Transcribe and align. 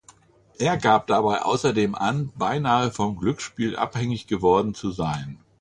Er 0.57 0.77
gab 0.77 1.05
dabei 1.05 1.43
außerdem 1.43 1.93
an, 1.93 2.31
beinahe 2.35 2.89
vom 2.89 3.17
Glücksspiel 3.19 3.75
abhängig 3.75 4.25
geworden 4.25 4.73
zu 4.73 4.89
sein. 4.89 5.37